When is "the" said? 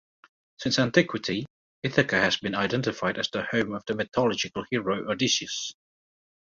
3.29-3.43, 3.85-3.93